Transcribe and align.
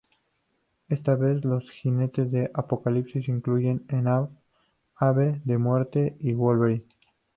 Esta 0.89 1.15
vez, 1.15 1.45
los 1.45 1.69
jinetes 1.69 2.31
de 2.31 2.49
Apocalipsis 2.55 3.27
incluyen 3.27 3.85
a 3.87 3.97
Ahab, 4.11 4.29
Ave 4.95 5.43
de 5.45 5.59
Muerte 5.59 6.17
y 6.19 6.33
Wolverine. 6.33 6.87